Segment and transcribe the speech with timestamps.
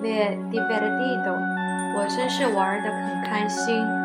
[0.02, 1.36] Me divertido，
[1.98, 4.05] 我真是玩的很开心。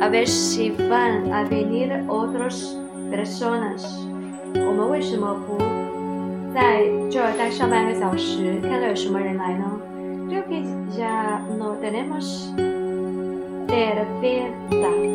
[0.00, 2.76] a ver si van a venir otras
[3.10, 3.84] personas.
[3.84, 4.08] personas。
[4.66, 5.56] 我们为什么不
[6.54, 9.64] 在这儿待上半个小时，看到有什么人来呢
[10.28, 10.62] ？Creo que
[10.98, 12.50] ya no tenemos
[13.68, 15.12] cerveza。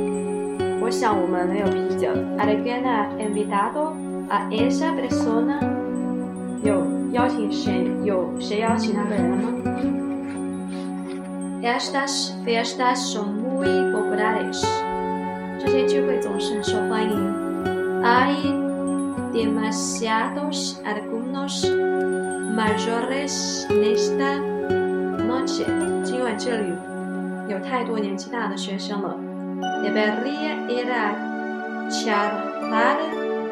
[0.83, 2.09] 我想我们没有啤酒。
[2.39, 3.93] ¿Alguien ha invitado
[4.29, 5.59] a esa persona？
[6.63, 7.85] 有邀请谁？
[8.03, 10.07] 有谁邀请那个人了吗？
[11.63, 14.61] Estas festas são muito populares.
[15.59, 17.33] 这些聚会总是很受欢迎。
[18.01, 18.35] Hay
[19.31, 21.63] demasiados algunos
[22.55, 24.41] mayores nesta
[25.21, 25.63] noche.
[26.03, 26.73] 今晚这里
[27.47, 29.15] 有太多年纪大的学生了。
[29.83, 31.13] Debería ir a
[31.91, 32.97] charlar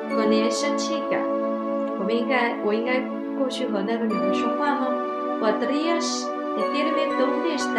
[0.10, 1.20] con esa chica.
[2.00, 3.00] 我们应该，我应该
[3.38, 4.88] 过去和那个女人说话吗
[5.40, 7.78] ？Podrías d Estemos desd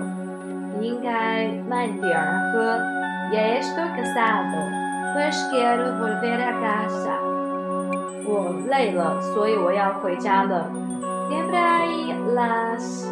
[0.79, 2.79] 你应该慢点儿喝。
[3.31, 4.90] Ya e s t o s cansado。
[5.49, 7.17] Quiero volver a casa。
[8.25, 10.65] 我累了，所以我要回家了。
[11.29, 13.07] Debrai las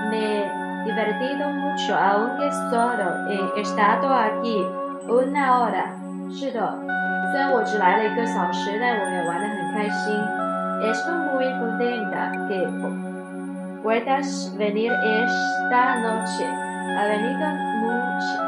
[0.10, 0.50] me
[0.84, 4.58] divertido mucho, aunque solo he estado aquí
[5.08, 6.00] una hora.
[6.32, 6.60] 是的，
[7.32, 10.20] 虽然我只来了一个小时，但我也玩得很开心。
[10.84, 12.60] Estoy muy contenta que
[13.84, 16.46] puedas venir esta noche.
[16.46, 17.48] Ha venido
[17.80, 18.42] mucha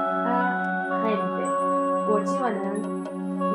[1.06, 1.46] gente.
[2.10, 2.60] 我今晚能。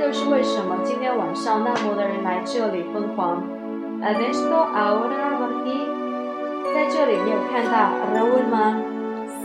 [0.00, 3.38] 这就是为什么今天晚上那么多人来这里疯狂。
[6.72, 8.80] 在这里，你有看到 Raúl 吗？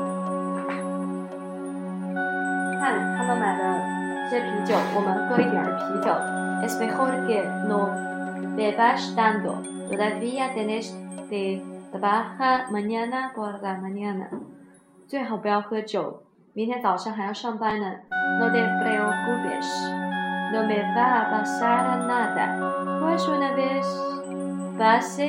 [6.63, 7.89] es mejor que no
[8.55, 9.61] bebas tanto.
[9.91, 10.95] Todavía tienes
[11.29, 11.61] de
[11.91, 14.29] trabajar mañana por la mañana.
[14.31, 14.39] no
[18.51, 19.67] te preocupes.
[20.53, 22.45] No me va a pasar nada.
[23.01, 23.85] Pues una vez
[24.77, 25.27] pase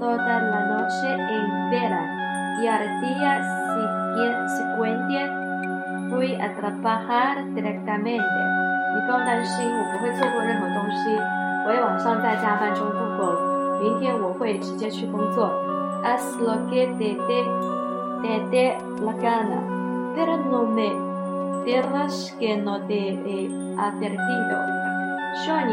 [0.00, 1.20] toda la noche en
[2.60, 3.32] y al día
[4.48, 5.28] siguiente
[6.10, 6.14] 你
[9.04, 10.98] 不用担心，我不会错过任何东西。
[11.66, 13.22] 我也晚上在加班中度过。
[13.82, 15.50] 明天我会直接去工作。
[16.18, 16.84] 希望你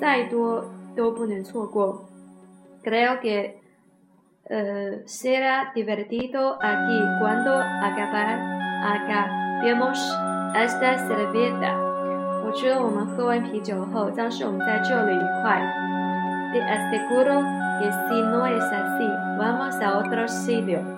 [0.00, 0.64] 再多
[0.94, 2.04] 都不能错过。
[2.84, 3.65] Gracias.
[4.48, 8.38] Uh, será divertido aquí cuando acabar,
[8.80, 9.98] acabemos
[10.54, 11.74] esta cerveza.
[12.46, 15.60] 我觉得我们喝完啤酒后将使我们在这里愉快。
[16.52, 17.42] Te aseguro
[17.80, 20.94] que si no es así, vamos a otro sitio.